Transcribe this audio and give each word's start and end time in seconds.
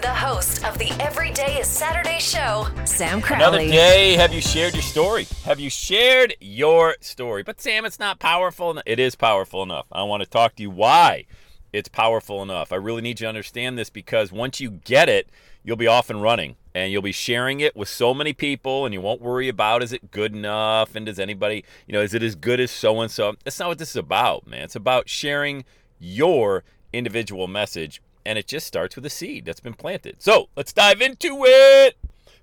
The 0.00 0.08
host 0.08 0.64
of 0.64 0.78
the 0.78 0.90
Everyday 0.98 1.60
is 1.60 1.66
Saturday 1.66 2.18
show, 2.20 2.66
Sam 2.86 3.20
Crowther. 3.20 3.58
Another 3.58 3.58
day. 3.58 4.14
Have 4.14 4.32
you 4.32 4.40
shared 4.40 4.72
your 4.72 4.82
story? 4.82 5.26
Have 5.44 5.60
you 5.60 5.68
shared 5.68 6.34
your 6.40 6.96
story? 7.02 7.42
But 7.42 7.60
Sam, 7.60 7.84
it's 7.84 7.98
not 7.98 8.18
powerful. 8.18 8.80
It 8.86 8.98
is 8.98 9.14
powerful 9.14 9.62
enough. 9.62 9.84
I 9.92 10.04
want 10.04 10.22
to 10.22 10.28
talk 10.28 10.56
to 10.56 10.62
you 10.62 10.70
why 10.70 11.26
it's 11.74 11.90
powerful 11.90 12.42
enough. 12.42 12.72
I 12.72 12.76
really 12.76 13.02
need 13.02 13.20
you 13.20 13.24
to 13.24 13.28
understand 13.28 13.76
this 13.76 13.90
because 13.90 14.32
once 14.32 14.58
you 14.58 14.70
get 14.70 15.10
it, 15.10 15.28
you'll 15.62 15.76
be 15.76 15.86
off 15.86 16.08
and 16.08 16.22
running 16.22 16.56
and 16.74 16.90
you'll 16.90 17.02
be 17.02 17.12
sharing 17.12 17.60
it 17.60 17.76
with 17.76 17.88
so 17.88 18.14
many 18.14 18.32
people 18.32 18.86
and 18.86 18.94
you 18.94 19.02
won't 19.02 19.20
worry 19.20 19.48
about 19.48 19.82
is 19.82 19.92
it 19.92 20.10
good 20.10 20.34
enough 20.34 20.96
and 20.96 21.04
does 21.04 21.18
anybody, 21.18 21.62
you 21.86 21.92
know, 21.92 22.00
is 22.00 22.14
it 22.14 22.22
as 22.22 22.36
good 22.36 22.58
as 22.58 22.70
so 22.70 23.02
and 23.02 23.10
so? 23.10 23.34
That's 23.44 23.58
not 23.58 23.68
what 23.68 23.76
this 23.76 23.90
is 23.90 23.96
about, 23.96 24.46
man. 24.46 24.62
It's 24.62 24.76
about 24.76 25.10
sharing 25.10 25.66
your 25.98 26.64
individual 26.90 27.48
message 27.48 28.00
and 28.24 28.38
it 28.38 28.46
just 28.46 28.66
starts 28.66 28.96
with 28.96 29.06
a 29.06 29.10
seed 29.10 29.44
that's 29.44 29.60
been 29.60 29.74
planted. 29.74 30.16
So 30.18 30.48
let's 30.56 30.72
dive 30.72 31.00
into 31.00 31.44
it. 31.44 31.96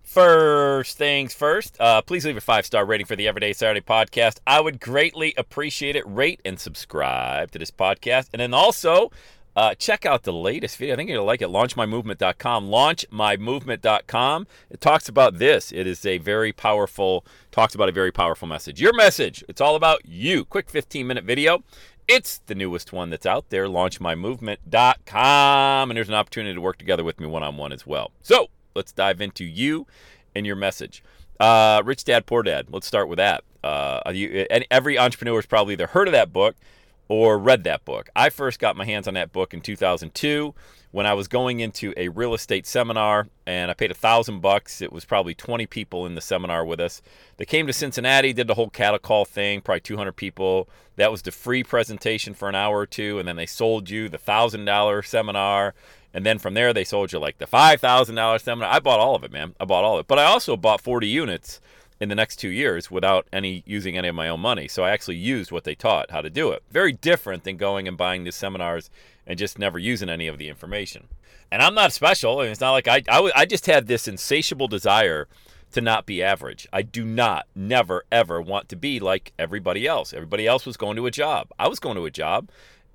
First 0.03 0.97
things 0.97 1.34
first, 1.34 1.75
uh, 1.81 2.02
please 2.02 2.25
leave 2.25 2.38
a 2.38 2.42
five 2.42 2.66
star 2.66 2.86
rating 2.86 3.06
for 3.06 3.17
the 3.17 3.28
Everyday 3.28 3.52
Saturday 3.52 3.81
podcast. 3.81 4.39
I 4.47 4.61
would 4.61 4.80
greatly 4.80 5.34
appreciate 5.38 5.97
it. 5.97 6.03
Rate 6.08 6.39
and 6.45 6.58
subscribe 6.58 7.52
to 7.52 7.59
this 7.59 7.72
podcast. 7.72 8.30
And 8.31 8.39
then 8.39 8.53
also, 8.53 9.11
uh, 9.58 9.73
check 9.73 10.06
out 10.06 10.22
the 10.22 10.31
latest 10.31 10.78
video. 10.78 10.94
I 10.94 10.97
think 10.97 11.09
you'll 11.09 11.25
like 11.25 11.42
it. 11.42 11.50
LaunchMyMovement.com. 11.50 12.69
LaunchMyMovement.com. 12.69 14.47
It 14.69 14.80
talks 14.80 15.09
about 15.09 15.39
this. 15.39 15.72
It 15.72 15.88
is 15.88 16.06
a 16.06 16.19
very 16.19 16.53
powerful, 16.53 17.25
talks 17.52 17.73
about 17.73 17.89
a 17.89 17.91
very 17.91 18.12
powerful 18.12 18.47
message. 18.47 18.80
Your 18.80 18.94
message. 18.95 19.44
It's 19.50 19.59
all 19.59 19.75
about 19.75 20.06
you. 20.06 20.45
Quick 20.45 20.69
15 20.69 21.08
minute 21.08 21.23
video. 21.23 21.64
It's 22.08 22.39
the 22.45 22.55
newest 22.55 22.94
one 22.94 23.09
that's 23.09 23.25
out 23.25 23.50
there, 23.50 23.67
launchmymovement.com. 23.67 25.91
And 25.91 25.97
there's 25.97 26.08
an 26.08 26.16
opportunity 26.16 26.55
to 26.55 26.61
work 26.61 26.77
together 26.77 27.03
with 27.03 27.19
me 27.19 27.27
one 27.27 27.44
on 27.44 27.58
one 27.58 27.73
as 27.73 27.86
well. 27.86 28.11
So 28.22 28.47
let's 28.75 28.94
dive 28.94 29.19
into 29.19 29.44
you 29.44 29.86
and 30.33 30.45
your 30.45 30.55
message. 30.55 31.03
Uh, 31.39 31.81
Rich 31.83 32.05
Dad, 32.05 32.25
Poor 32.25 32.44
Dad. 32.44 32.67
Let's 32.69 32.88
start 32.88 33.09
with 33.09 33.17
that. 33.17 33.44
Uh, 33.63 34.11
you, 34.13 34.45
every 34.72 34.97
entrepreneur 34.97 35.35
has 35.35 35.45
probably 35.45 35.73
either 35.73 35.88
heard 35.88 36.08
of 36.08 36.13
that 36.13 36.31
book 36.31 36.55
or 37.09 37.38
read 37.38 37.66
that 37.66 37.83
book. 37.83 38.09
I 38.16 38.30
first 38.30 38.59
got 38.59 38.78
my 38.78 38.85
hands 38.85 39.08
on 39.08 39.13
that 39.16 39.33
book 39.33 39.53
in 39.53 39.61
2002 39.61 40.53
when 40.92 41.06
I 41.06 41.14
was 41.14 41.28
going 41.28 41.60
into 41.60 41.94
a 41.98 42.10
real 42.10 42.34
estate 42.34 42.66
seminar 42.66 43.28
and 43.46 43.70
I 43.70 43.74
paid 43.74 43.92
a 43.92 43.96
thousand 43.96 44.42
bucks. 44.42 44.82
It 44.82 44.92
was 44.92 45.06
probably 45.06 45.34
20 45.34 45.66
people 45.68 46.06
in 46.06 46.16
the 46.16 46.22
seminar 46.22 46.66
with 46.66 46.80
us. 46.80 47.02
They 47.38 47.46
came 47.46 47.68
to 47.68 47.74
Cincinnati, 47.74 48.34
did 48.34 48.48
the 48.48 48.56
whole 48.56 48.70
cattle 48.70 49.00
call 49.00 49.26
thing, 49.26 49.62
probably 49.62 49.81
200 49.81 50.14
people. 50.14 50.70
That 50.96 51.12
was 51.12 51.22
the 51.22 51.31
free 51.31 51.64
presentation 51.64 52.34
for 52.34 52.50
an 52.50 52.56
hour 52.56 52.80
or 52.80 52.86
two, 52.86 53.20
and 53.20 53.28
then 53.28 53.36
they 53.36 53.46
sold 53.46 53.90
you 53.90 54.09
the 54.09 54.18
thousand 54.18 54.66
dollar 54.66 55.02
seminar. 55.02 55.76
And 56.14 56.26
then 56.26 56.40
from 56.40 56.56
there, 56.56 56.74
they 56.74 56.84
sold 56.84 57.12
you 57.12 57.20
like 57.20 57.38
the 57.38 57.46
$5,000 57.46 58.42
seminar. 58.42 58.72
I 58.72 58.80
bought 58.80 59.00
all 59.00 59.14
of 59.14 59.24
it, 59.24 59.31
man. 59.31 59.53
I 59.59 59.66
bought 59.66 59.84
all 59.84 59.96
of 59.97 60.00
it. 60.02 60.08
But 60.08 60.18
I 60.18 60.24
also 60.24 60.58
bought 60.58 60.81
40 60.81 61.08
units 61.08 61.59
in 62.00 62.09
the 62.09 62.16
next 62.16 62.38
two 62.38 62.50
years 62.50 62.91
without 62.91 63.28
any 63.34 63.63
using 63.66 63.97
any 63.97 64.08
of 64.08 64.16
my 64.16 64.30
own 64.30 64.40
money. 64.40 64.68
So 64.68 64.84
I 64.84 64.91
actually 64.91 65.18
used 65.18 65.52
what 65.52 65.63
they 65.63 65.75
taught 65.75 66.12
how 66.12 66.22
to 66.22 66.30
do 66.30 66.52
it. 66.52 66.63
Very 66.69 66.94
different 66.94 67.44
than 67.44 67.58
going 67.58 67.88
and 67.88 67.97
buying 67.97 68.24
these 68.24 68.35
seminars 68.35 68.90
and 69.25 69.40
just 69.40 69.59
never 69.59 69.80
using 69.80 70.09
any 70.09 70.28
of 70.28 70.38
the 70.38 70.50
information. 70.50 71.08
And 71.52 71.62
I'm 71.62 71.75
not 71.75 71.94
special. 71.94 72.41
It's 72.41 72.62
not 72.62 72.72
like 72.72 72.88
I, 72.88 73.03
I, 73.09 73.31
I 73.35 73.46
just 73.46 73.66
had 73.66 73.88
this 73.88 74.08
insatiable 74.08 74.68
desire 74.68 75.28
to 75.72 75.81
not 75.81 76.06
be 76.06 76.24
average. 76.24 76.68
I 76.72 76.81
do 76.81 77.03
not, 77.03 77.46
never, 77.56 78.06
ever 78.12 78.41
want 78.41 78.69
to 78.69 78.75
be 78.75 79.00
like 79.00 79.34
everybody 79.38 79.85
else. 79.85 80.14
Everybody 80.14 80.47
else 80.47 80.66
was 80.66 80.78
going 80.78 80.96
to 80.97 81.08
a 81.08 81.12
job. 81.12 81.50
I 81.59 81.68
was 81.68 81.79
going 81.79 81.96
to 81.96 82.06
a 82.06 82.12
job, 82.12 82.50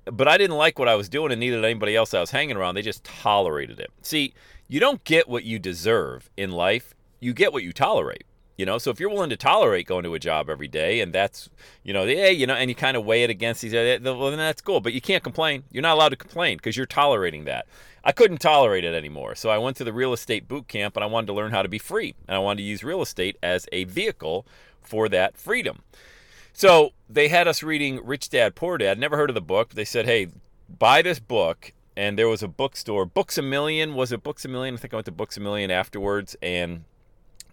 but 0.05 0.27
I 0.27 0.37
didn't 0.37 0.57
like 0.57 0.79
what 0.79 0.87
I 0.87 0.95
was 0.95 1.09
doing 1.09 1.31
and 1.31 1.39
neither 1.39 1.57
did 1.57 1.65
anybody 1.65 1.95
else 1.95 2.13
I 2.13 2.19
was 2.19 2.31
hanging 2.31 2.57
around. 2.57 2.75
They 2.75 2.81
just 2.81 3.03
tolerated 3.03 3.79
it. 3.79 3.91
See, 4.01 4.33
you 4.67 4.79
don't 4.79 5.03
get 5.03 5.29
what 5.29 5.43
you 5.43 5.59
deserve 5.59 6.29
in 6.35 6.51
life, 6.51 6.95
you 7.19 7.33
get 7.33 7.53
what 7.53 7.63
you 7.63 7.73
tolerate. 7.73 8.23
You 8.55 8.67
know, 8.67 8.77
so 8.77 8.91
if 8.91 8.99
you're 8.99 9.09
willing 9.09 9.31
to 9.31 9.37
tolerate 9.37 9.87
going 9.87 10.03
to 10.03 10.13
a 10.13 10.19
job 10.19 10.49
every 10.49 10.67
day, 10.67 10.99
and 10.99 11.11
that's, 11.11 11.49
you 11.83 11.91
know, 11.91 12.03
yeah, 12.03 12.27
you 12.27 12.45
know, 12.45 12.53
and 12.53 12.69
you 12.69 12.75
kind 12.75 12.95
of 12.95 13.03
weigh 13.03 13.23
it 13.23 13.31
against 13.31 13.61
these, 13.61 13.73
eh, 13.73 13.97
well, 14.01 14.29
then 14.29 14.37
that's 14.37 14.61
cool. 14.61 14.79
But 14.79 14.93
you 14.93 15.01
can't 15.01 15.23
complain. 15.23 15.63
You're 15.71 15.81
not 15.81 15.95
allowed 15.95 16.09
to 16.09 16.15
complain 16.15 16.57
because 16.57 16.77
you're 16.77 16.85
tolerating 16.85 17.45
that. 17.45 17.65
I 18.03 18.11
couldn't 18.11 18.41
tolerate 18.41 18.83
it 18.83 18.93
anymore, 18.93 19.33
so 19.33 19.49
I 19.49 19.57
went 19.57 19.77
to 19.77 19.83
the 19.83 19.93
real 19.93 20.13
estate 20.13 20.47
boot 20.47 20.67
camp, 20.67 20.95
and 20.95 21.03
I 21.03 21.07
wanted 21.07 21.27
to 21.27 21.33
learn 21.33 21.51
how 21.51 21.63
to 21.63 21.69
be 21.69 21.79
free, 21.79 22.15
and 22.27 22.35
I 22.35 22.39
wanted 22.39 22.57
to 22.57 22.67
use 22.67 22.83
real 22.83 23.01
estate 23.01 23.37
as 23.41 23.67
a 23.71 23.85
vehicle 23.85 24.45
for 24.81 25.09
that 25.09 25.37
freedom. 25.37 25.81
So 26.51 26.91
they 27.09 27.29
had 27.29 27.47
us 27.47 27.63
reading 27.63 28.05
Rich 28.05 28.29
Dad 28.29 28.53
Poor 28.53 28.77
Dad. 28.77 28.99
Never 28.99 29.17
heard 29.17 29.31
of 29.31 29.33
the 29.33 29.41
book, 29.41 29.69
but 29.69 29.77
they 29.77 29.85
said, 29.85 30.05
hey, 30.05 30.27
buy 30.69 31.01
this 31.01 31.19
book. 31.19 31.73
And 31.95 32.17
there 32.17 32.27
was 32.27 32.41
a 32.41 32.47
bookstore, 32.47 33.05
Books 33.05 33.37
a 33.37 33.41
Million. 33.41 33.93
Was 33.93 34.11
it 34.11 34.23
Books 34.23 34.45
a 34.45 34.47
Million? 34.47 34.75
I 34.75 34.77
think 34.77 34.93
I 34.93 34.97
went 34.97 35.05
to 35.05 35.11
Books 35.11 35.37
a 35.37 35.39
Million 35.39 35.69
afterwards 35.69 36.35
and 36.41 36.85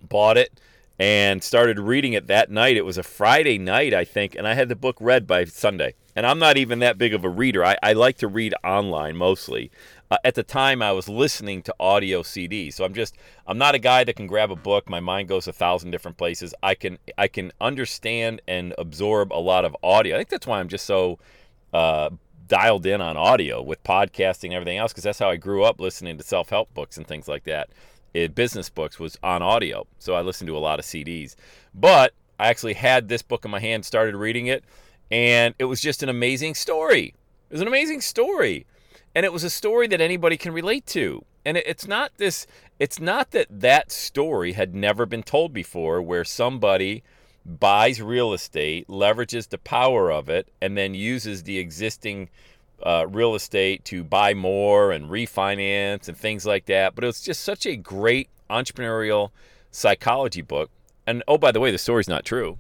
bought 0.03 0.39
it 0.39 0.59
and 1.01 1.43
started 1.43 1.79
reading 1.79 2.13
it 2.13 2.27
that 2.27 2.51
night. 2.51 2.77
It 2.77 2.85
was 2.85 2.99
a 2.99 3.03
Friday 3.03 3.57
night, 3.57 3.95
I 3.95 4.05
think, 4.05 4.35
and 4.35 4.47
I 4.47 4.53
had 4.53 4.69
the 4.69 4.77
book 4.77 4.99
read 5.01 5.27
by 5.27 5.47
Sunday. 5.47 5.95
And 6.15 6.27
I'm 6.27 6.39
not 6.39 6.59
even 6.59 6.81
that 6.81 6.99
big 6.99 7.15
of 7.15 7.25
a 7.25 7.29
reader. 7.31 7.65
I, 7.65 7.79
I 7.83 7.95
like 7.95 8.19
to 8.19 8.29
read 8.29 8.55
online 8.63 9.17
mostly. 9.17 9.71
Uh, 10.11 10.19
at 10.25 10.35
the 10.35 10.43
time, 10.43 10.83
I 10.83 10.93
was 10.93 11.09
listening 11.09 11.63
to 11.63 11.75
audio 11.81 12.23
CDs, 12.23 12.75
so 12.75 12.85
I'm 12.85 12.93
just 12.93 13.17
I'm 13.47 13.57
not 13.57 13.75
a 13.75 13.79
guy 13.79 14.05
that 14.05 14.17
can 14.17 14.27
grab 14.27 14.51
a 14.51 14.57
book. 14.57 14.91
My 14.91 15.01
mind 15.01 15.29
goes 15.29 15.49
a 15.49 15.53
thousand 15.53 15.91
different 15.91 16.19
places. 16.19 16.53
I 16.63 16.75
can 16.75 16.99
I 17.17 17.29
can 17.29 17.53
understand 17.61 18.43
and 18.47 18.75
absorb 18.77 19.33
a 19.33 19.41
lot 19.41 19.65
of 19.65 19.75
audio. 19.83 20.17
I 20.17 20.19
think 20.19 20.29
that's 20.29 20.47
why 20.47 20.61
I'm 20.61 20.69
just 20.69 20.85
so 20.85 21.19
uh, 21.73 22.11
dialed 22.47 22.85
in 22.85 23.01
on 23.01 23.17
audio 23.17 23.63
with 23.63 23.83
podcasting 23.85 24.47
and 24.47 24.55
everything 24.55 24.77
else 24.77 24.93
because 24.93 25.05
that's 25.05 25.21
how 25.21 25.31
I 25.31 25.37
grew 25.37 25.63
up 25.63 25.81
listening 25.81 26.19
to 26.19 26.25
self 26.25 26.51
help 26.51 26.75
books 26.75 26.99
and 26.99 27.07
things 27.07 27.27
like 27.27 27.45
that 27.45 27.71
business 28.13 28.69
books 28.69 28.99
was 28.99 29.19
on 29.23 29.43
audio, 29.43 29.87
so 29.99 30.15
I 30.15 30.23
listened 30.23 30.49
to 30.49 30.57
a 30.57 30.59
lot 30.59 30.79
of 30.79 30.85
CDs. 30.85 31.37
But 31.75 32.13
I 32.39 32.49
actually 32.49 32.75
had 32.75 33.09
this 33.09 33.23
book 33.23 33.45
in 33.45 33.51
my 33.51 33.61
hand, 33.61 33.85
started 33.85 34.17
reading 34.17 34.47
it, 34.47 34.65
and 35.11 35.55
it 35.59 35.65
was 35.65 35.81
just 35.81 36.03
an 36.03 36.09
amazing 36.09 36.55
story. 36.55 37.15
It 37.49 37.55
was 37.55 37.61
an 37.61 37.69
amazing 37.69 38.01
story, 38.01 38.67
and 39.15 39.27
it 39.27 39.33
was 39.33 39.45
a 39.45 39.51
story 39.51 39.87
that 39.89 40.01
anybody 40.01 40.37
can 40.37 40.53
relate 40.53 40.87
to. 40.87 41.25
And 41.45 41.57
it, 41.57 41.67
it's 41.67 41.87
not 41.87 42.13
this. 42.17 42.47
It's 42.79 43.01
not 43.01 43.33
that 43.33 43.47
that 43.51 43.91
story 43.91 44.53
had 44.53 44.75
never 44.75 45.07
been 45.07 45.23
told 45.23 45.53
before, 45.53 46.01
where 46.01 46.25
somebody 46.25 47.03
buys 47.45 48.01
real 48.01 48.33
estate, 48.33 48.87
leverages 48.89 49.49
the 49.49 49.59
power 49.59 50.13
of 50.13 50.29
it, 50.29 50.49
and 50.61 50.77
then 50.77 50.95
uses 50.95 51.43
the 51.43 51.59
existing 51.59 52.29
uh, 52.83 53.07
real 53.09 53.35
estate 53.35 53.85
to 53.87 54.05
buy 54.05 54.35
more 54.35 54.93
and 54.93 55.11
refinance 55.11 56.09
and 56.09 56.17
things 56.17 56.47
like 56.47 56.67
that. 56.67 56.95
But 56.95 57.05
it 57.05 57.09
was 57.09 57.21
just 57.21 57.43
such 57.43 57.67
a 57.67 57.77
great 57.77 58.29
entrepreneurial 58.49 59.31
psychology 59.71 60.43
book. 60.43 60.71
And 61.07 61.23
oh, 61.27 61.39
by 61.39 61.53
the 61.53 61.61
way, 61.61 61.71
the 61.71 61.79
story's 61.79 62.09
not 62.09 62.25
true. 62.25 62.59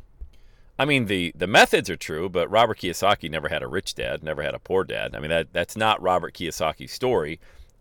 I 0.78 0.86
mean, 0.86 1.06
the, 1.06 1.32
the 1.36 1.46
methods 1.46 1.90
are 1.90 1.96
true, 1.96 2.28
but 2.30 2.50
Robert 2.50 2.78
Kiyosaki 2.78 3.30
never 3.30 3.48
had 3.48 3.62
a 3.62 3.68
rich 3.68 3.94
dad, 3.94 4.22
never 4.22 4.42
had 4.42 4.54
a 4.54 4.58
poor 4.58 4.82
dad. 4.82 5.14
I 5.14 5.20
mean, 5.20 5.28
that, 5.28 5.52
that's 5.52 5.76
not 5.76 6.00
Robert 6.00 6.34
Kiyosaki's 6.34 6.92
story. 6.92 7.38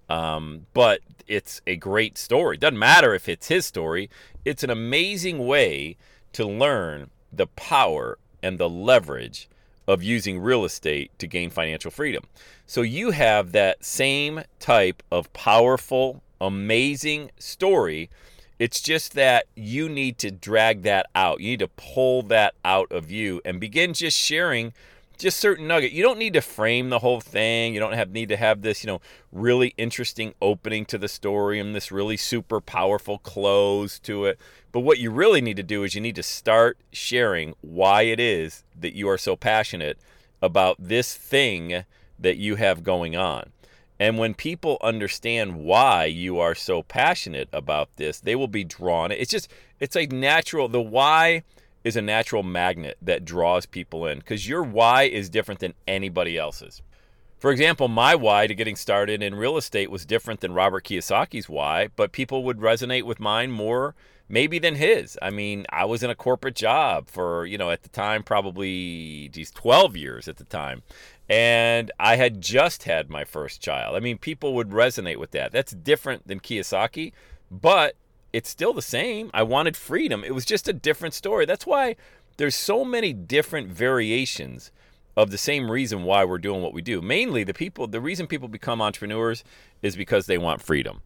Um, 0.09 0.65
but 0.73 0.99
it's 1.27 1.61
a 1.67 1.75
great 1.75 2.17
story. 2.17 2.57
Doesn't 2.57 2.79
matter 2.79 3.13
if 3.13 3.29
it's 3.29 3.47
his 3.47 3.65
story, 3.65 4.09
it's 4.43 4.63
an 4.63 4.69
amazing 4.69 5.45
way 5.45 5.95
to 6.33 6.45
learn 6.45 7.09
the 7.31 7.47
power 7.47 8.17
and 8.41 8.57
the 8.57 8.69
leverage 8.69 9.47
of 9.89 10.03
using 10.03 10.39
real 10.39 10.63
estate 10.65 11.09
to 11.17 11.25
gain 11.25 11.49
financial 11.49 11.89
freedom. 11.89 12.23
So 12.67 12.83
you 12.83 13.09
have 13.09 13.53
that 13.53 13.83
same 13.83 14.43
type 14.59 15.01
of 15.11 15.33
powerful, 15.33 16.21
amazing 16.39 17.31
story. 17.39 18.11
It's 18.59 18.81
just 18.81 19.15
that 19.15 19.47
you 19.55 19.89
need 19.89 20.19
to 20.19 20.29
drag 20.29 20.83
that 20.83 21.07
out. 21.15 21.39
You 21.39 21.49
need 21.49 21.59
to 21.61 21.69
pull 21.69 22.21
that 22.23 22.53
out 22.63 22.91
of 22.91 23.09
you 23.09 23.41
and 23.43 23.59
begin 23.59 23.95
just 23.95 24.15
sharing 24.15 24.73
just 25.19 25.37
certain 25.37 25.67
nugget. 25.67 25.91
You 25.91 26.01
don't 26.01 26.17
need 26.17 26.33
to 26.33 26.41
frame 26.41 26.89
the 26.89 26.99
whole 26.99 27.21
thing. 27.21 27.73
You 27.73 27.79
don't 27.79 27.93
have 27.93 28.09
need 28.09 28.29
to 28.29 28.37
have 28.37 28.61
this, 28.61 28.83
you 28.83 28.87
know, 28.87 29.01
really 29.31 29.75
interesting 29.77 30.33
opening 30.41 30.85
to 30.85 30.97
the 30.97 31.07
story 31.07 31.59
and 31.59 31.75
this 31.75 31.91
really 31.91 32.17
super 32.17 32.59
powerful 32.59 33.19
close 33.19 33.99
to 33.99 34.25
it. 34.25 34.39
But 34.71 34.81
what 34.81 34.97
you 34.97 35.11
really 35.11 35.41
need 35.41 35.57
to 35.57 35.63
do 35.63 35.83
is 35.83 35.93
you 35.93 36.01
need 36.01 36.15
to 36.15 36.23
start 36.23 36.77
sharing 36.91 37.53
why 37.61 38.03
it 38.03 38.19
is 38.19 38.63
that 38.79 38.95
you 38.95 39.09
are 39.09 39.17
so 39.17 39.35
passionate 39.35 39.99
about 40.41 40.77
this 40.79 41.15
thing 41.15 41.83
that 42.17 42.37
you 42.37 42.55
have 42.55 42.83
going 42.83 43.15
on. 43.15 43.51
And 43.99 44.17
when 44.17 44.33
people 44.33 44.77
understand 44.81 45.57
why 45.57 46.05
you 46.05 46.39
are 46.39 46.55
so 46.55 46.83
passionate 46.83 47.49
about 47.51 47.89
this, 47.97 48.21
they 48.21 48.35
will 48.35 48.47
be 48.47 48.63
drawn. 48.63 49.11
It's 49.11 49.29
just, 49.29 49.51
it's 49.81 49.97
a 49.97 50.05
natural, 50.05 50.69
the 50.69 50.81
why 50.81 51.43
is 51.83 51.95
a 51.95 52.01
natural 52.01 52.43
magnet 52.43 52.97
that 53.01 53.25
draws 53.25 53.65
people 53.65 54.05
in 54.05 54.19
because 54.19 54.47
your 54.47 54.63
why 54.63 55.03
is 55.03 55.29
different 55.29 55.59
than 55.59 55.73
anybody 55.87 56.37
else's. 56.37 56.81
For 57.37 57.51
example, 57.51 57.87
my 57.87 58.15
why 58.15 58.47
to 58.47 58.55
getting 58.55 58.75
started 58.75 59.23
in 59.23 59.33
real 59.33 59.55
estate 59.55 59.89
was 59.89 60.05
different 60.05 60.41
than 60.41 60.53
Robert 60.53 60.83
Kiyosaki's 60.83 61.47
why, 61.47 61.87
but 61.95 62.11
people 62.11 62.43
would 62.43 62.57
resonate 62.57 63.03
with 63.03 63.19
mine 63.19 63.51
more 63.51 63.95
maybe 64.27 64.59
than 64.59 64.75
his. 64.75 65.17
I 65.21 65.31
mean, 65.31 65.65
I 65.69 65.85
was 65.85 66.03
in 66.03 66.09
a 66.09 66.15
corporate 66.15 66.55
job 66.55 67.09
for, 67.09 67.45
you 67.45 67.57
know, 67.57 67.71
at 67.71 67.83
the 67.83 67.89
time, 67.89 68.23
probably, 68.23 69.29
geez, 69.29 69.51
12 69.51 69.97
years 69.97 70.27
at 70.27 70.37
the 70.37 70.43
time. 70.43 70.83
And 71.27 71.91
I 71.99 72.15
had 72.15 72.41
just 72.41 72.83
had 72.83 73.09
my 73.09 73.23
first 73.23 73.61
child. 73.61 73.95
I 73.95 73.99
mean, 73.99 74.17
people 74.17 74.53
would 74.55 74.69
resonate 74.69 75.17
with 75.17 75.31
that. 75.31 75.51
That's 75.51 75.71
different 75.71 76.27
than 76.27 76.39
Kiyosaki, 76.39 77.13
but 77.49 77.95
it's 78.33 78.49
still 78.49 78.73
the 78.73 78.81
same. 78.81 79.29
I 79.33 79.43
wanted 79.43 79.75
freedom. 79.75 80.23
It 80.23 80.35
was 80.35 80.45
just 80.45 80.67
a 80.67 80.73
different 80.73 81.13
story. 81.13 81.45
That's 81.45 81.65
why 81.65 81.95
there's 82.37 82.55
so 82.55 82.85
many 82.85 83.13
different 83.13 83.69
variations 83.69 84.71
of 85.17 85.31
the 85.31 85.37
same 85.37 85.69
reason 85.69 86.03
why 86.03 86.23
we're 86.23 86.37
doing 86.37 86.61
what 86.61 86.73
we 86.73 86.81
do. 86.81 87.01
Mainly 87.01 87.43
the 87.43 87.53
people 87.53 87.87
the 87.87 88.01
reason 88.01 88.27
people 88.27 88.47
become 88.47 88.81
entrepreneurs 88.81 89.43
is 89.81 89.95
because 89.95 90.25
they 90.25 90.37
want 90.37 90.61
freedom. 90.61 91.01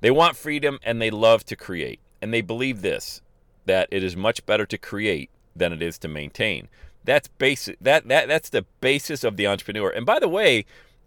They 0.00 0.10
want 0.10 0.36
freedom 0.36 0.78
and 0.84 1.00
they 1.00 1.10
love 1.10 1.44
to 1.46 1.56
create. 1.56 2.00
And 2.22 2.32
they 2.32 2.42
believe 2.42 2.82
this 2.82 3.22
that 3.64 3.88
it 3.90 4.04
is 4.04 4.16
much 4.16 4.46
better 4.46 4.64
to 4.64 4.78
create 4.78 5.30
than 5.56 5.72
it 5.72 5.82
is 5.82 5.98
to 5.98 6.08
maintain. 6.08 6.68
That's 7.04 7.28
basic 7.28 7.78
that, 7.80 8.06
that 8.08 8.28
that's 8.28 8.50
the 8.50 8.66
basis 8.80 9.24
of 9.24 9.36
the 9.36 9.46
entrepreneur. 9.46 9.90
And 9.90 10.06
by 10.06 10.20
the 10.20 10.28
way, 10.28 10.66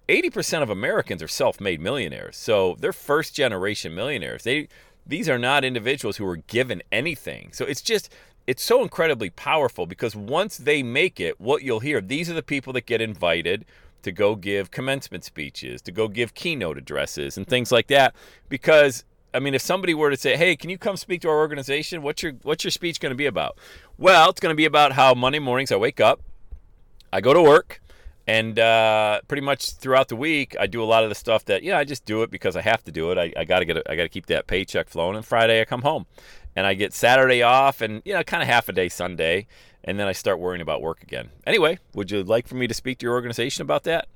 80% 0.10 0.63
of 0.63 0.72
Americans 0.72 1.22
are 1.22 1.27
self-made 1.27 1.80
millionaires. 1.80 2.36
So 2.36 2.75
they're 2.80 2.92
first 2.92 3.36
generation 3.36 3.94
millionaires. 3.94 4.44
They 4.44 4.68
these 5.06 5.28
are 5.30 5.40
not 5.40 5.63
individuals 5.63 6.18
who 6.18 6.25
were 6.25 6.38
given 6.38 6.81
anything. 6.92 7.50
So 7.54 7.66
it's 7.66 7.81
just, 7.81 8.13
it's 8.48 8.63
so 8.63 8.81
incredibly 8.81 9.30
powerful 9.30 9.86
because 9.86 10.16
once 10.16 10.57
they 10.57 10.84
make 10.84 11.19
it, 11.19 11.40
what 11.40 11.63
you'll 11.63 11.80
hear, 11.80 12.01
these 12.01 12.30
are 12.30 12.34
the 12.34 12.44
people 12.44 12.74
that 12.74 12.86
get 12.86 13.01
invited 13.01 13.66
to 14.01 14.12
go 14.12 14.36
give 14.36 14.72
commencement 14.72 15.24
speeches, 15.24 15.81
to 15.81 15.92
go 15.92 16.07
give 16.07 16.34
keynote 16.34 16.78
addresses 16.78 17.38
and 17.38 17.48
things 17.48 17.72
like 17.72 17.88
that. 17.88 18.16
Because 18.48 19.04
I 19.34 19.40
mean, 19.40 19.54
if 19.54 19.62
somebody 19.62 19.94
were 19.94 20.10
to 20.10 20.18
say, 20.18 20.36
"Hey, 20.36 20.56
can 20.56 20.69
you 20.69 20.78
come 20.78 20.98
speak 20.98 21.22
to 21.22 21.30
our 21.30 21.38
organization? 21.38 22.01
What's 22.01 22.24
your 22.24 22.34
what's 22.44 22.63
your 22.63 22.72
speech 22.72 23.00
going 23.00 23.12
to 23.12 23.16
be 23.16 23.28
about?" 23.28 23.57
Well, 23.98 24.30
it's 24.30 24.40
going 24.40 24.51
to 24.51 24.57
be 24.57 24.66
about 24.66 24.94
how 24.94 25.13
Monday 25.13 25.40
mornings 25.40 25.72
I 25.72 25.75
wake 25.75 26.00
up, 26.00 26.22
I 27.13 27.22
go 27.22 27.34
to 27.34 27.42
work, 27.42 27.81
and 28.30 28.60
uh, 28.60 29.22
pretty 29.28 29.42
much 29.42 29.72
throughout 29.72 30.08
the 30.08 30.16
week, 30.16 30.56
I 30.60 30.68
do 30.68 30.84
a 30.84 30.86
lot 30.86 31.02
of 31.04 31.10
the 31.10 31.16
stuff 31.16 31.46
that 31.46 31.64
yeah, 31.64 31.80
I 31.80 31.84
just 31.84 32.06
do 32.06 32.22
it 32.22 32.30
because 32.30 32.56
I 32.56 32.62
have 32.62 32.84
to 32.84 32.92
do 32.92 33.12
it. 33.12 33.18
I, 33.18 33.34
I 33.36 33.44
gotta 33.44 33.66
get 33.66 33.78
I 33.90 33.96
gotta 33.96 34.08
keep 34.08 34.28
that 34.28 34.46
paycheck 34.46 34.88
flowing. 34.88 35.16
And 35.16 35.26
Friday 35.26 35.60
I 35.60 35.66
come 35.66 35.81
home, 35.81 36.06
and 36.56 36.68
I 36.68 36.76
get 36.76 36.94
Saturday 36.94 37.42
off, 37.42 37.81
and 37.81 38.04
you 38.06 38.14
know, 38.14 38.22
kind 38.24 38.44
of 38.44 38.48
half 38.48 38.70
a 38.70 38.72
day 38.72 38.88
Sunday, 38.88 39.48
and 39.84 40.00
then 40.00 40.06
I 40.06 40.12
start 40.12 40.40
worrying 40.40 40.62
about 40.62 40.80
work 40.80 41.02
again. 41.02 41.30
Anyway, 41.48 41.80
would 41.96 42.12
you 42.12 42.24
like 42.24 42.48
for 42.48 42.54
me 42.54 42.68
to 42.68 42.74
speak 42.76 43.00
to 43.00 43.08
your 43.08 43.16
organization 43.16 43.64
about 43.64 43.84
that? 43.86 44.08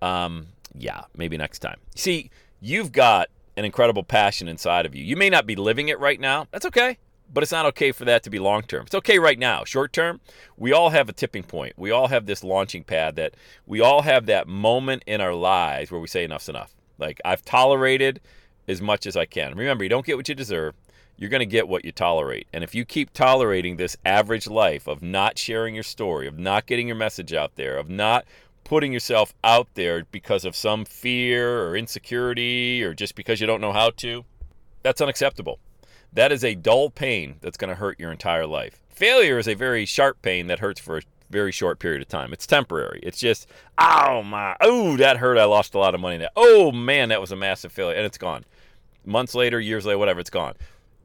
Um, 0.00 0.46
yeah, 0.72 1.02
maybe 1.16 1.36
next 1.36 1.58
time. 1.58 1.80
See, 1.96 2.30
you've 2.60 2.92
got 2.92 3.30
an 3.56 3.64
incredible 3.64 4.04
passion 4.04 4.46
inside 4.46 4.86
of 4.86 4.94
you. 4.94 5.02
You 5.02 5.16
may 5.16 5.28
not 5.28 5.44
be 5.44 5.56
living 5.56 5.88
it 5.88 5.98
right 5.98 6.20
now. 6.20 6.46
That's 6.52 6.66
okay 6.66 6.98
but 7.32 7.42
it's 7.42 7.52
not 7.52 7.66
okay 7.66 7.92
for 7.92 8.04
that 8.04 8.22
to 8.24 8.30
be 8.30 8.38
long 8.38 8.62
term. 8.62 8.82
It's 8.86 8.94
okay 8.96 9.18
right 9.18 9.38
now. 9.38 9.64
Short 9.64 9.92
term, 9.92 10.20
we 10.56 10.72
all 10.72 10.90
have 10.90 11.08
a 11.08 11.12
tipping 11.12 11.42
point. 11.42 11.74
We 11.76 11.90
all 11.90 12.08
have 12.08 12.26
this 12.26 12.42
launching 12.42 12.84
pad 12.84 13.16
that 13.16 13.34
we 13.66 13.80
all 13.80 14.02
have 14.02 14.26
that 14.26 14.48
moment 14.48 15.04
in 15.06 15.20
our 15.20 15.34
lives 15.34 15.90
where 15.90 16.00
we 16.00 16.08
say 16.08 16.24
enough's 16.24 16.48
enough. 16.48 16.74
Like 16.98 17.20
I've 17.24 17.44
tolerated 17.44 18.20
as 18.68 18.80
much 18.82 19.06
as 19.06 19.16
I 19.16 19.24
can. 19.26 19.54
Remember, 19.56 19.84
you 19.84 19.90
don't 19.90 20.06
get 20.06 20.16
what 20.16 20.28
you 20.28 20.34
deserve. 20.34 20.74
You're 21.16 21.30
going 21.30 21.40
to 21.40 21.46
get 21.46 21.68
what 21.68 21.84
you 21.84 21.92
tolerate. 21.92 22.46
And 22.52 22.64
if 22.64 22.74
you 22.74 22.86
keep 22.86 23.12
tolerating 23.12 23.76
this 23.76 23.96
average 24.06 24.46
life 24.46 24.86
of 24.86 25.02
not 25.02 25.38
sharing 25.38 25.74
your 25.74 25.84
story, 25.84 26.26
of 26.26 26.38
not 26.38 26.66
getting 26.66 26.86
your 26.86 26.96
message 26.96 27.34
out 27.34 27.56
there, 27.56 27.76
of 27.76 27.90
not 27.90 28.24
putting 28.64 28.92
yourself 28.92 29.34
out 29.44 29.68
there 29.74 30.06
because 30.10 30.44
of 30.44 30.56
some 30.56 30.84
fear 30.84 31.62
or 31.62 31.76
insecurity 31.76 32.82
or 32.82 32.94
just 32.94 33.14
because 33.14 33.40
you 33.40 33.46
don't 33.46 33.60
know 33.60 33.72
how 33.72 33.90
to, 33.90 34.24
that's 34.82 35.00
unacceptable. 35.00 35.58
That 36.12 36.32
is 36.32 36.42
a 36.42 36.54
dull 36.54 36.90
pain 36.90 37.36
that's 37.40 37.56
going 37.56 37.68
to 37.68 37.76
hurt 37.76 38.00
your 38.00 38.10
entire 38.10 38.46
life. 38.46 38.80
Failure 38.88 39.38
is 39.38 39.48
a 39.48 39.54
very 39.54 39.84
sharp 39.86 40.20
pain 40.22 40.48
that 40.48 40.58
hurts 40.58 40.80
for 40.80 40.98
a 40.98 41.02
very 41.30 41.52
short 41.52 41.78
period 41.78 42.02
of 42.02 42.08
time. 42.08 42.32
It's 42.32 42.46
temporary. 42.46 43.00
It's 43.02 43.18
just, 43.18 43.46
oh 43.78 44.22
my, 44.22 44.56
oh, 44.60 44.96
that 44.96 45.18
hurt. 45.18 45.38
I 45.38 45.44
lost 45.44 45.74
a 45.74 45.78
lot 45.78 45.94
of 45.94 46.00
money. 46.00 46.18
That, 46.18 46.32
oh 46.36 46.72
man, 46.72 47.10
that 47.10 47.20
was 47.20 47.30
a 47.30 47.36
massive 47.36 47.72
failure. 47.72 47.96
And 47.96 48.04
it's 48.04 48.18
gone. 48.18 48.44
Months 49.04 49.34
later, 49.34 49.60
years 49.60 49.86
later, 49.86 49.98
whatever, 49.98 50.20
it's 50.20 50.30
gone. 50.30 50.54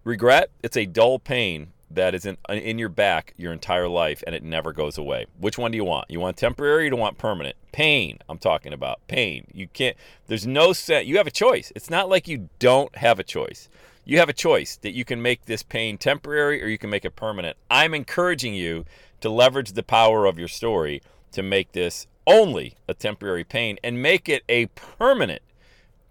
Regret, 0.03 0.49
it's 0.63 0.75
a 0.75 0.85
dull 0.85 1.19
pain 1.19 1.71
that 1.91 2.15
is 2.15 2.25
in, 2.25 2.37
uh, 2.49 2.53
in 2.53 2.79
your 2.79 2.89
back 2.89 3.33
your 3.37 3.53
entire 3.53 3.87
life 3.87 4.23
and 4.25 4.35
it 4.35 4.43
never 4.43 4.73
goes 4.73 4.97
away. 4.97 5.27
Which 5.39 5.57
one 5.57 5.71
do 5.71 5.77
you 5.77 5.85
want? 5.85 6.09
You 6.09 6.19
want 6.19 6.37
temporary 6.37 6.85
you 6.85 6.89
don't 6.89 6.99
want 6.99 7.19
permanent? 7.19 7.55
Pain, 7.71 8.17
I'm 8.27 8.39
talking 8.39 8.73
about. 8.73 8.99
Pain. 9.07 9.45
You 9.53 9.67
can't, 9.67 9.95
there's 10.27 10.47
no 10.47 10.73
set. 10.73 11.05
You 11.05 11.17
have 11.17 11.27
a 11.27 11.31
choice. 11.31 11.71
It's 11.75 11.89
not 11.89 12.09
like 12.09 12.27
you 12.27 12.49
don't 12.57 12.95
have 12.97 13.19
a 13.19 13.23
choice 13.23 13.69
you 14.05 14.19
have 14.19 14.29
a 14.29 14.33
choice 14.33 14.77
that 14.77 14.93
you 14.93 15.03
can 15.03 15.21
make 15.21 15.45
this 15.45 15.63
pain 15.63 15.97
temporary 15.97 16.63
or 16.63 16.67
you 16.67 16.77
can 16.77 16.91
make 16.91 17.03
it 17.03 17.15
permanent. 17.15 17.57
I'm 17.69 17.93
encouraging 17.93 18.53
you 18.53 18.85
to 19.21 19.29
leverage 19.29 19.73
the 19.73 19.83
power 19.83 20.25
of 20.25 20.37
your 20.37 20.47
story 20.47 21.01
to 21.31 21.41
make 21.41 21.71
this 21.71 22.05
only 22.27 22.75
a 22.87 22.93
temporary 22.93 23.43
pain 23.43 23.77
and 23.83 24.01
make 24.01 24.29
it 24.29 24.43
a 24.47 24.67
permanent, 24.67 25.41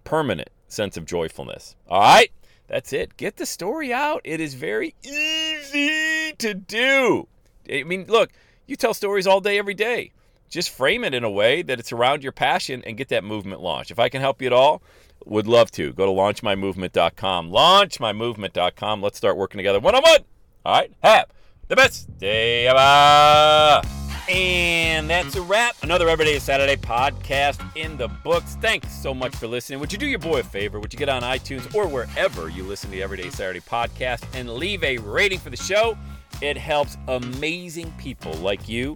permanent 0.03 0.49
sense 0.67 0.97
of 0.97 1.05
joyfulness. 1.05 1.75
All 1.89 2.01
right? 2.01 2.31
That's 2.67 2.91
it. 2.93 3.15
Get 3.15 3.37
the 3.37 3.45
story 3.45 3.93
out. 3.93 4.21
It 4.23 4.41
is 4.41 4.55
very 4.55 4.95
easy 5.03 6.33
to 6.33 6.53
do. 6.53 7.27
I 7.71 7.83
mean, 7.83 8.05
look, 8.07 8.31
you 8.67 8.75
tell 8.75 8.93
stories 8.93 9.27
all 9.27 9.39
day, 9.39 9.57
every 9.57 9.73
day. 9.73 10.11
Just 10.49 10.69
frame 10.69 11.03
it 11.03 11.13
in 11.13 11.23
a 11.23 11.29
way 11.29 11.61
that 11.61 11.79
it's 11.79 11.91
around 11.91 12.23
your 12.23 12.31
passion 12.31 12.83
and 12.85 12.97
get 12.97 13.09
that 13.09 13.23
movement 13.23 13.61
launched. 13.61 13.91
If 13.91 13.99
I 13.99 14.09
can 14.09 14.21
help 14.21 14.41
you 14.41 14.47
at 14.47 14.53
all, 14.53 14.81
would 15.25 15.47
love 15.47 15.71
to. 15.71 15.93
Go 15.93 16.05
to 16.05 16.11
launchmymovement.com. 16.11 17.51
Launchmymovement.com. 17.51 19.01
Let's 19.01 19.17
start 19.17 19.37
working 19.37 19.57
together 19.57 19.79
one 19.79 19.95
on 19.95 20.03
one. 20.03 20.19
All 20.65 20.73
right. 20.73 20.91
Have 21.01 21.27
the 21.67 21.75
best 21.75 22.17
day 22.17 22.67
ever. 22.67 23.81
And 24.29 25.07
that's 25.07 25.35
a 25.35 25.41
wrap. 25.41 25.75
Another 25.83 26.09
Everyday 26.09 26.39
Saturday 26.39 26.77
podcast 26.77 27.61
in 27.75 27.95
the 27.97 28.07
books. 28.07 28.55
Thanks 28.59 28.91
so 28.91 29.13
much 29.13 29.35
for 29.35 29.45
listening. 29.45 29.79
Would 29.79 29.91
you 29.91 29.99
do 29.99 30.07
your 30.07 30.19
boy 30.19 30.39
a 30.39 30.43
favor? 30.43 30.79
Would 30.79 30.91
you 30.91 30.97
get 30.97 31.09
on 31.09 31.21
iTunes 31.21 31.73
or 31.75 31.87
wherever 31.87 32.49
you 32.49 32.63
listen 32.63 32.89
to 32.89 32.95
the 32.95 33.03
Everyday 33.03 33.29
Saturday 33.29 33.59
podcast 33.59 34.23
and 34.33 34.49
leave 34.49 34.83
a 34.83 34.97
rating 34.97 35.39
for 35.39 35.51
the 35.51 35.57
show? 35.57 35.95
It 36.41 36.57
helps 36.57 36.97
amazing 37.07 37.93
people 37.99 38.33
like 38.33 38.67
you 38.67 38.95